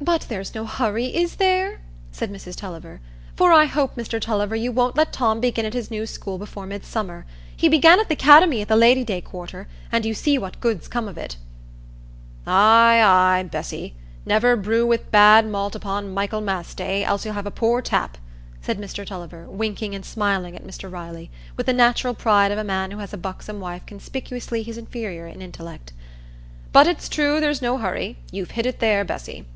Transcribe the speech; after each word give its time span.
"But 0.00 0.26
there's 0.28 0.54
no 0.54 0.66
hurry, 0.66 1.06
is 1.06 1.36
there?" 1.36 1.80
said 2.12 2.30
Mrs 2.30 2.56
Tulliver; 2.56 3.00
"for 3.36 3.52
I 3.54 3.64
hope, 3.64 3.96
Mr 3.96 4.20
Tulliver, 4.20 4.54
you 4.54 4.70
won't 4.70 4.96
let 4.96 5.14
Tom 5.14 5.40
begin 5.40 5.64
at 5.64 5.72
his 5.72 5.90
new 5.90 6.04
school 6.04 6.36
before 6.36 6.66
Midsummer. 6.66 7.24
He 7.56 7.70
began 7.70 7.98
at 7.98 8.10
the 8.10 8.14
'cademy 8.14 8.60
at 8.60 8.68
the 8.68 8.76
Lady 8.76 9.02
day 9.02 9.22
quarter, 9.22 9.66
and 9.90 10.04
you 10.04 10.12
see 10.12 10.36
what 10.36 10.60
good's 10.60 10.88
come 10.88 11.08
of 11.08 11.16
it." 11.16 11.38
"Ay, 12.46 13.00
ay, 13.02 13.44
Bessy, 13.44 13.94
never 14.26 14.56
brew 14.56 14.86
wi' 14.86 14.98
bad 15.10 15.48
malt 15.48 15.74
upo' 15.74 16.02
Michaelmas 16.02 16.74
day, 16.74 17.02
else 17.02 17.24
you'll 17.24 17.32
have 17.32 17.46
a 17.46 17.50
poor 17.50 17.80
tap," 17.80 18.18
said 18.60 18.78
Mr 18.78 19.06
Tulliver, 19.06 19.46
winking 19.48 19.94
and 19.94 20.04
smiling 20.04 20.54
at 20.54 20.66
Mr 20.66 20.92
Riley, 20.92 21.30
with 21.56 21.64
the 21.64 21.72
natural 21.72 22.12
pride 22.12 22.52
of 22.52 22.58
a 22.58 22.62
man 22.64 22.90
who 22.90 22.98
has 22.98 23.14
a 23.14 23.16
buxom 23.16 23.58
wife 23.58 23.86
conspicuously 23.86 24.62
his 24.62 24.76
inferior 24.76 25.26
in 25.26 25.40
intellect. 25.40 25.94
"But 26.72 26.86
it's 26.86 27.08
true 27.08 27.40
there's 27.40 27.62
no 27.62 27.78
hurry; 27.78 28.18
you've 28.30 28.50
hit 28.50 28.66
it 28.66 28.80
there, 28.80 29.02
Bessy." 29.06 29.46